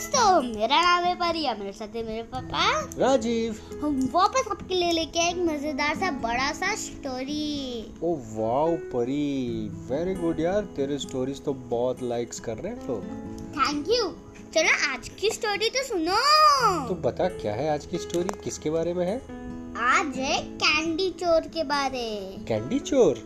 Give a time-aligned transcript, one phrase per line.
[0.00, 2.60] दोस्तों मेरा नाम है परिया मेरे साथ है मेरे पापा।
[2.98, 8.76] राजीव। हम वापस आपके लिए लेके आए एक मज़ेदार सा बड़ा सा story oh wow
[8.92, 9.68] Pari.
[9.90, 13.02] Very good यार तेरे स्टोरीज तो बहुत लाइक्स कर रहे हैं लोग।
[13.58, 14.08] थैंक यू
[14.54, 16.16] चलो आज की स्टोरी तो सुनो।
[16.88, 19.16] तो बता क्या है आज की स्टोरी किसके बारे में है?
[19.88, 22.08] आज है कैंडी चोर के बारे।
[22.48, 23.22] कैंडी चोर?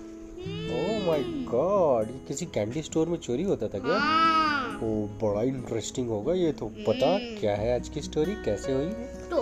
[0.72, 1.22] ओह माय
[1.54, 3.98] गॉड ये किसी कैंडी स्टोर में चोरी होता था क्या?
[4.00, 4.86] हाँ। ओ
[5.20, 8.90] बड़ा इंटरेस्टिंग होगा ये तो। पता क्या है आज की स्टोरी कैसे हुई?
[9.30, 9.40] तो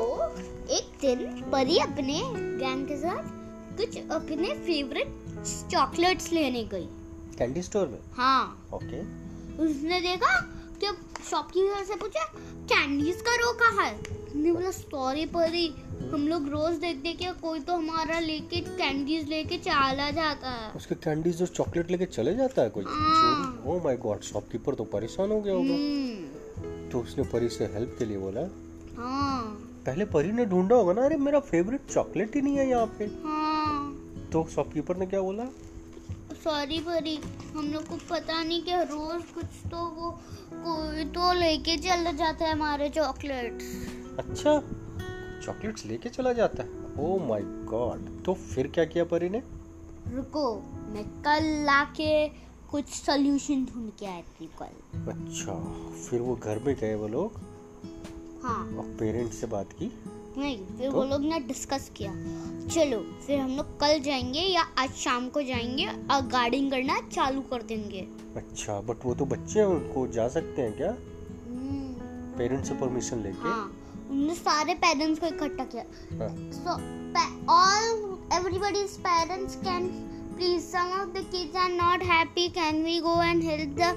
[0.70, 2.20] एक दिन परी अपने
[2.58, 3.30] गैंग के साथ
[3.76, 5.08] कुछ अपने फेवरेट
[5.70, 6.88] चॉकलेट्स लेने गई।
[7.38, 7.98] कैंडी स्टोर में?
[8.14, 9.00] हाँ। ओके
[9.64, 10.40] उसने देखा
[10.80, 10.92] कि
[11.30, 12.24] शॉपकीपर से पूछा
[12.72, 13.96] कैंडीज का रो कहा है?
[13.96, 15.66] उसने बोला सॉरी परी
[16.12, 20.94] हम लोग रोज देखते कि कोई तो हमारा लेके कैंडीज लेके चला जाता है। उसके
[20.94, 22.84] कैंडीज और चॉकलेट लेके चले जाता है कोई?
[23.66, 28.04] ओह माय गॉड शॉपकीपर तो परेशान हो गया होगा। तो उसने परी से हेल्प के
[28.04, 28.40] लिए बोला
[28.96, 29.42] हाँ।
[29.86, 33.04] पहले परी ने ढूंढा होगा ना अरे मेरा फेवरेट चॉकलेट ही नहीं है यहाँ पे।
[33.24, 35.44] हाँ। तो शॉपकीपर ने क्या बोला?
[36.44, 37.16] सॉरी परी
[37.56, 40.10] हम लोग को पता नहीं कि रोज कुछ तो वो
[40.52, 43.62] कोई तो लेके चला जाता है हमारे चॉकलेट
[44.18, 44.58] अच्छा
[45.44, 46.68] चॉकलेट्स लेके चला जाता है?
[47.00, 49.42] ओह माय गॉड तो फिर क्या किया परी ने?
[50.08, 50.54] रुको
[50.92, 52.12] मैं कल लाके
[52.72, 55.54] कुछ सोल्यूशन ढूंढ के आई थी कल। अच्छा
[56.10, 57.40] फिर वो घर में गए वो लोग?
[58.42, 59.92] हाँ। और पेरेंट्स से बात की?
[60.38, 60.96] नहीं फिर तो?
[60.96, 62.12] वो लोग ने डिस्कस किया।
[62.68, 67.40] चलो फिर हम लोग कल जाएँगे या आज शाम को जाएँगे और गार्डनिंग करना चालू
[67.40, 70.90] कर देंगे। अच्छा बट वो तो बच्चे हैं उनको जा सकते हैं क्या?
[70.90, 73.38] हम्म, पेरेंट्स से परमिशन लेके?
[73.38, 73.76] हाँ
[74.10, 75.84] उन्होंने सारे पेरेंट्स को इकट्ठा किया।
[76.50, 76.72] so
[77.14, 78.02] pa- all
[78.38, 80.11] everybody's parents can
[80.42, 83.90] please some of the kids are not happy can we go and help the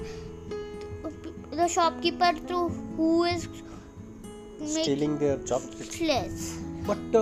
[1.60, 2.58] the shopkeeper to
[2.98, 3.48] who is
[4.74, 6.46] stealing their chocolates less
[6.88, 7.16] but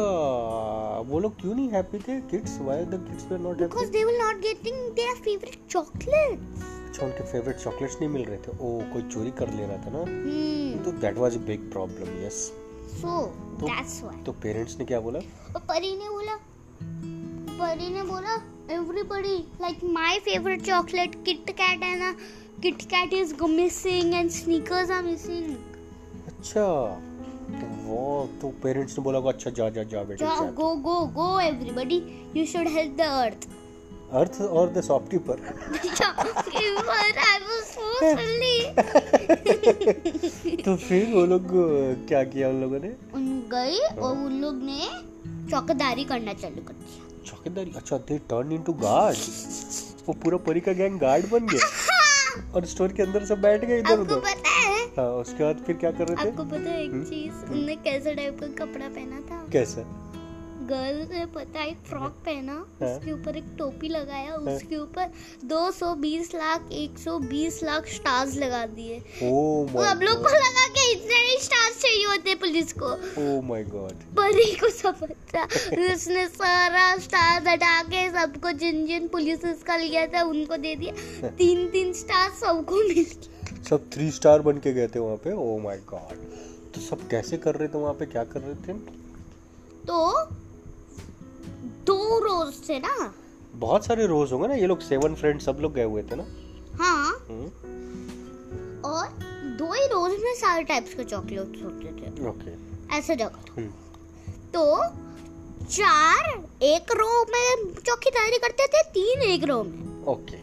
[1.11, 4.05] वो लोग क्यों नहीं happy थे kids why the kids were not because happy they
[4.09, 6.43] will not getting their favorite chocolate
[6.89, 9.93] अच्छा उनके favourite chocolates नहीं मिल रहे थे ओ कोई चोरी कर ले रहा था
[9.95, 10.85] ना hmm.
[10.85, 12.47] तो that was a big problem yes
[12.97, 13.21] so
[13.61, 15.21] तो- that's why तो पेरेंट्स ने क्या बोला
[15.71, 16.39] परी ने बोला
[17.59, 18.35] परी ने बोला
[18.75, 21.15] everybody like my favourite chocolate
[21.51, 22.11] KitKat है ना
[22.93, 25.49] KitKat is missing and Snickers are missing
[26.29, 26.65] अच्छा
[27.51, 28.01] तो वो
[28.43, 31.99] तो पेरेंट्स ने बोला होगा, अच्छा जा जा जा बेटा जा go go go everybody
[32.37, 33.47] you should help the earth
[34.21, 35.37] earth और the shopkeeper
[36.51, 37.15] I was
[37.65, 38.59] so silly
[40.63, 41.47] तो फिर वो लोग
[42.09, 42.91] क्या किया उन लोगों ने?
[43.15, 44.81] उन गई और उन लोग ने
[45.51, 49.17] चौकीदारी करना चालू कर दिया। चौकीदारी अच्छा दे टर्न इनटू गार्ड
[50.09, 51.69] वो पूरा परी का गैंग गार्ड बन गया।
[52.55, 54.23] और स्टोर के अंदर सब बैठ गए इधर उधर।
[54.99, 55.07] हाँ?
[55.11, 56.31] उसके बाद फिर क्या कर रहे थे?
[56.31, 59.47] आपको पता है एक चीज़ उनने कैसे टाइप का कपड़ा पहना था?
[59.53, 59.85] कैसे?
[60.67, 65.11] गर्ल ने पता एक फ्रॉक पहना हाँ। उसके ऊपर एक टोपी लगाया उसके ऊपर
[65.47, 71.81] 220 लाख 120 लाख स्टार्स लगा दिए। अब लोग को लगा कि इतने ही स्टार्स
[71.83, 72.93] चाहिए होते पुलिस को।
[73.23, 75.45] ओ माय गॉड परी को सब पता
[75.93, 81.29] उसने सारा स्टार्स हटा के सबको जिन जिन पुलिस का लिया था उनको दे दिया।
[81.39, 85.33] तीन तीन स्टार सबको मिल गया सब थ्री स्टार बन के गए थे वहाँ पे।
[85.33, 86.17] ओ माय गॉड
[86.75, 88.07] तो सब कैसे कर रहे थे वहाँ पे?
[88.07, 88.73] क्या कर रहे थे?
[89.89, 89.97] तो
[92.05, 93.13] दो रोज से ना।
[93.57, 96.25] बहुत सारे रोज होंगे ना ये लोग सेवन फ्रेंड सब लोग गए हुए थे ना।
[96.79, 97.47] हाँ। हम्म,
[98.85, 99.07] और
[99.59, 102.53] दो ही रोज में सारे टाइप्स के चॉकलेट्स होते थे। ओके
[102.97, 103.71] ऐसे जगह हम्म,
[104.55, 104.65] तो
[105.67, 106.29] चार
[106.63, 110.43] एक रो में चौकीदारी करते थे तीन एक रो में। ओके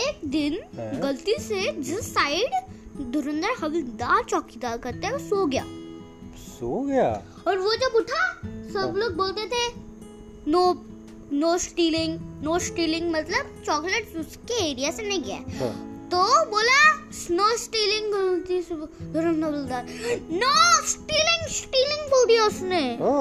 [0.00, 5.64] एक दिन हाँ। गलती से जिस साइड धुरंधर हवलदार चौकीदार करते हैं सो गया।
[6.38, 7.10] सो गया?
[7.48, 8.26] और वो जब उठा
[8.72, 9.68] सब लोग बोलते थे
[10.48, 10.84] no
[11.32, 15.72] no stealing no stealing मतलब चॉकलेट उसके एरिया से नहीं गया। हाँ,
[16.14, 16.80] तो बोला
[17.30, 18.14] no stealing
[20.32, 23.14] no stealing stealing बोल दिया उसने। ओ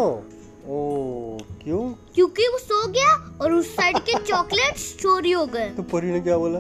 [0.68, 1.94] ओ क्यों?
[2.16, 6.20] क्योंकि वो सो गया और उस साइड के चॉकलेट्स चोरी हो गए। तो परी ने
[6.22, 6.60] क्या बोला?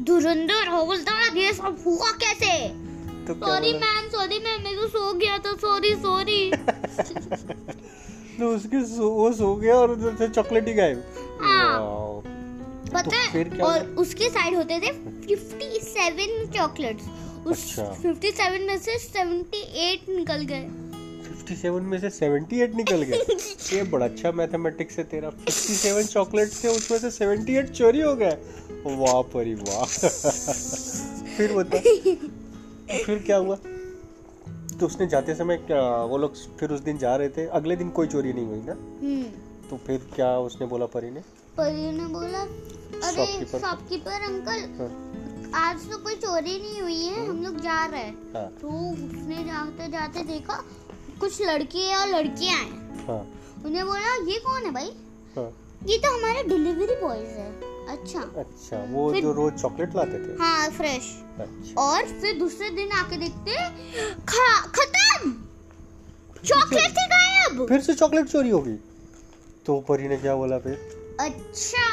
[0.00, 2.68] धुरंधर हवलदार ये सब हुआ कैसे?
[3.26, 6.50] तो सॉरी मैम सॉरी मैम मैं तो सो गया था सॉरी सॉरी
[8.38, 11.04] तो उसके सो, वो सो गया और उधर से चॉकलेट ही गायब।
[11.40, 12.00] हाँ।
[12.92, 14.92] पता तो है और उसके साइड होते थे
[15.34, 17.04] 57 चॉकलेट्स
[17.46, 20.68] उस अच्छा। 57 में से 78 निकल गए।
[21.40, 23.18] 57 में से 78 निकल गए?
[23.76, 28.36] ये बड़ा अच्छा मैथमेटिक्स है तेरा। 57 चॉकलेट्स थे उसमें से 78 चोरी हो गए।
[28.86, 29.84] वाह परी वाह
[31.36, 31.78] फिर बता।
[33.04, 33.56] फिर क्या हुआ?
[34.80, 37.90] तो उसने जाते समय क्या वो लोग फिर उस दिन जा रहे थे। अगले दिन
[37.90, 38.72] कोई चोरी नहीं हुई ना?
[38.72, 41.20] हम्म। तो फिर क्या उसने बोला परी ने?
[41.56, 42.40] परी ने बोला
[43.08, 44.90] अरे शॉपकीपर अंकल हाँ,
[45.54, 49.44] आज तो कोई चोरी नहीं हुई है हम लोग जा रहे हैं। हाँ। तो उसने
[49.44, 50.62] जाते जाते देखा
[51.20, 53.20] कुछ लड़के और लड़कियाँ हैं। हाँ।
[53.64, 54.92] उन्हें बोला ये कौन है भाई?
[55.36, 55.50] हाँ।
[55.86, 60.42] ये तो हमारे डिलीवरी बॉयज़ है। अच्छा। अच्छा वो फिर- जो रोज चॉकलेट लाते थे?
[60.42, 63.54] हाँ फ्रेश अच्छा। और फिर दूसरे दिन आके देखते
[64.28, 65.32] खा खत्म!
[66.44, 67.66] चॉकलेट ही गायब!
[67.68, 68.78] फिर से चॉकलेट चोरी होगी।
[69.66, 70.74] तो परी ने क्या बोला फिर?
[71.20, 71.86] अच्छा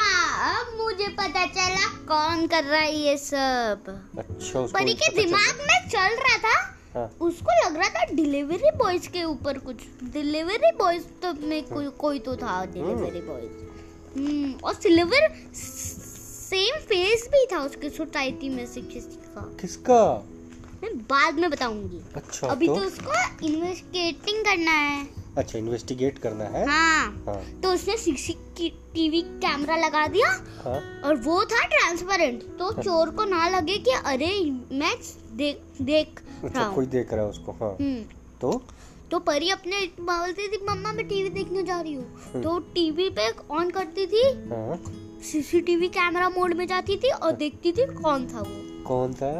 [0.60, 5.58] अब मुझे पता चला कौन कर रहा है ये सब। अच्छा उसको परी के दिमाग
[5.60, 9.76] में चल रहा था। हाँ। उसको लग रहा था डिलीवरी बॉयज़ के ऊपर कुछ।
[10.12, 13.77] डिलीवरी बॉयज़ तो में कोई कोई तो था डिलीवरी बॉयज़ हम्म
[14.64, 20.02] और सिल्वर सेम फेस भी था उसके सोसाइटी में से किसी का। किसका?
[20.82, 22.74] मैं बाद में बताऊँगी। अच्छा अभी तो?
[22.74, 25.06] तो उसको इन्वेस्टिगेटिंग करना है।
[25.38, 26.66] अच्छा इन्वेस्टिगेट करना है?
[26.66, 30.28] हाँ। हाँ। तो उसने सीसीटीवी कैमरा लगा दिया।
[30.64, 34.30] हाँ। और वो था ट्रांसपेरेंट तो हाँ। चोर को ना लगे कि अरे
[34.72, 34.94] मैं
[35.36, 38.02] देख देख रहा अच्छा हूँ। कोई देख रहा है उसको हाँ। हम्म।
[38.40, 38.62] तो?
[39.10, 43.08] तो परी अपने बोलती थी मम्मा मैं टीवी देखने जा रही हूँ। हम्म। तो टीवी
[43.18, 43.28] पे
[43.58, 44.22] ऑन करती थी
[45.28, 49.32] सीसीटीवी कैमरा मोड में जाती थी और देखती थी कौन था वो। कौन था?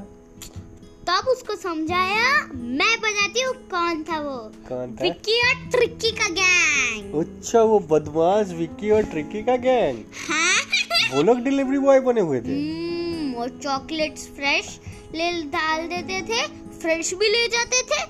[1.09, 2.25] तब उसको समझाया
[2.55, 4.37] मैं बताती हूँ कौन था वो।
[4.69, 5.03] कौन था?
[5.05, 11.23] विक्की और ट्रिक्की का गैंग अच्छा वो बदमाश विक्की और ट्रिकी का गैंग हाँ। वो
[11.23, 12.57] लोग डिलीवरी बॉय बने हुए थे?
[12.61, 14.79] हम्म, और चॉकलेट्स फ्रेश
[15.15, 16.47] ले डाल देते थे
[16.81, 18.03] फ्रेश भी ले जाते थे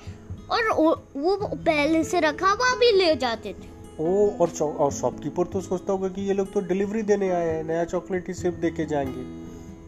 [0.51, 0.69] और
[1.15, 3.67] वो पहले से रखा हुआ भी ले जाते थे।
[3.99, 7.63] ओ और और शॉपकीपर तो सोचता होगा कि ये लोग तो डिलीवरी देने आए हैं
[7.63, 9.23] नया चॉकलेट ही सिर्फ़ देके जाएँगे।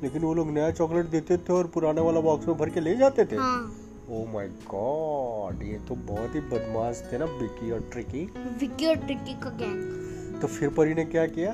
[0.04, 2.96] लेकिन वो लोग नया चॉकलेट देते थे और पुराना वाला बॉक्स में भर के ले
[2.96, 3.78] जाते थे। हाँ।
[4.10, 8.24] ओ माय गॉड ये तो बहुत ही बदमाश थे ना विक्की और ट्रिकी
[8.60, 11.52] विक्की और ट्रिक्की का गैंग तो फिर परी ने क्या किया?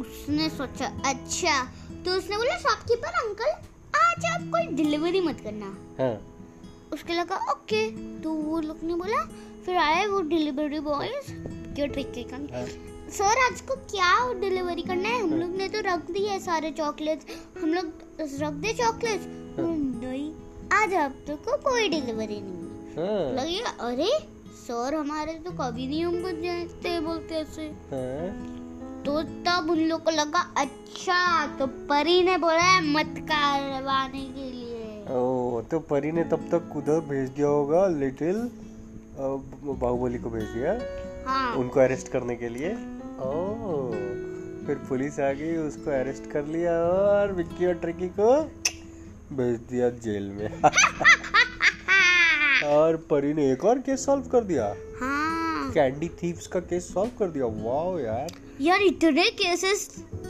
[0.00, 1.62] उसने सोचा अच्छा।
[2.04, 3.50] तो उसने बोला शॉपकीपर अंकल
[3.98, 5.66] आज आप कोई डिलीवरी मत करना।
[5.98, 6.14] हाँ।
[6.92, 7.90] उसके लगा ओके.
[8.22, 9.24] तो वो लोग ने बोला
[9.64, 11.32] फिर आए वो डिलीवरी बॉयज़
[11.74, 12.64] क्यों ट्रिक के काम हाँ।
[13.12, 14.10] सर आज को क्या
[14.40, 15.20] डिलीवरी करना है?
[15.22, 17.26] हम लोग ने तो रख दिए है सारे चॉकलेट्स
[17.62, 19.26] हम लोग रख दे चॉकलेट्स
[19.58, 20.32] नहीं।
[20.72, 23.06] आज अब तक को कोई डिलीवरी नहीं है.
[23.06, 24.10] हाँ। लगेगा अरे
[24.62, 27.66] सर हमारे तो कभी नहीं हमको जानते बोलते ऐसे.
[27.92, 28.48] हाँ।
[29.04, 34.50] तो तब उन लोग को लगा अच्छा तो परी ने बोला है मत करवाने के
[35.10, 38.50] ओ तो परी ने तब तक उधर भेज दिया होगा लिटिल
[39.18, 40.78] बाहुबली को भेज दिया?
[41.28, 42.70] हाँ। उनको अरेस्ट करने के लिए?
[43.22, 43.90] ओ
[44.66, 48.40] फिर पुलिस आ गई उसको अरेस्ट कर लिया और विक्की और ट्रिकी को
[49.36, 50.62] भेज दिया जेल में।
[52.72, 54.74] और परी ने एक और केस सॉल्व कर दिया?
[55.00, 57.46] हाँ। कैंडी थीव्स का केस सॉल्व कर दिया?
[57.46, 59.88] वाओ यार। यार इतने केसेस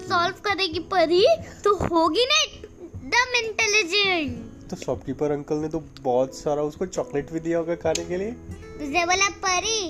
[0.08, 1.26] सॉल्व करेगी परी
[1.64, 7.40] तो होगी ना एकदम इंटेलिजेंट तो शॉपकीपर अंकल ने तो बहुत सारा उसको चॉकलेट भी
[7.40, 9.80] दिया होगा खाने के लिए। उसने बोला परी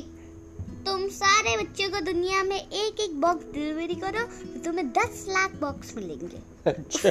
[0.86, 5.54] तुम सारे बच्चों को दुनिया में एक एक बॉक्स डिलीवरी करो तो तुम्हें दस लाख
[5.60, 6.40] बॉक्स मिलेंगे.
[6.66, 7.10] अच्छा।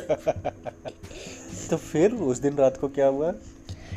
[1.70, 3.32] तो फिर उस दिन रात को क्या हुआ?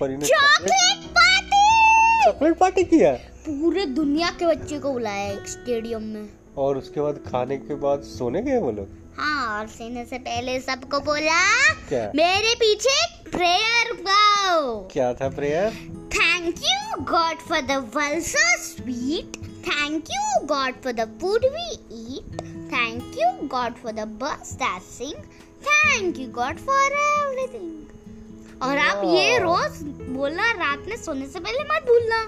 [0.00, 3.12] परी ने chocolate chocolate party chocolate party किया?
[3.46, 6.28] पूरे दुनिया के बच्चे को बुलाया एक स्टेडियम में।
[6.58, 9.02] और उसके बाद खाने के बाद सोने गए वो लोग?
[9.18, 11.42] हाँ और सोने से पहले सबको बोला
[11.88, 12.10] क्या?
[12.14, 12.96] मेरे पीछे
[13.34, 15.70] प्रेयर गाओ क्या था prayer
[16.14, 19.36] thank you God for the world so sweet
[19.68, 21.70] thank you God for the food we
[22.16, 25.24] eat thank you God for the birds that sing
[25.66, 31.64] thank you God for everything और आप ये रोज बोलना रात में सोने से पहले
[31.64, 32.22] मत भूलना।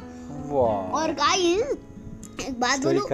[0.95, 1.71] और गाइस
[2.47, 3.07] एक बात बोलूँ?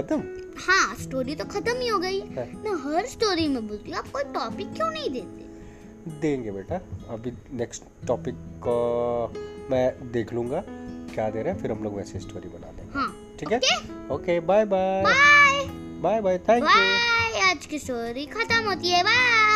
[0.66, 4.10] हाँ स्टोरी तो खत्म ही हो गई। हाँ। मैं हर स्टोरी में बोलती हूँ आप
[4.12, 5.50] कोई टॉपिक क्यों नहीं देते?
[6.08, 6.76] देंगे बेटा।
[7.14, 8.34] अभी नेक्स्ट टॉपिक
[8.66, 8.76] का
[9.70, 10.62] मैं देख लूँगा
[11.14, 13.58] क्या दे रहे हैं फिर हम लोग वैसे स्टोरी बना देंगे हाँ। ठीक है?
[14.14, 15.02] Okay bye bye
[16.02, 19.51] bye bye thank you आज की स्टोरी खत्म होती है। बाय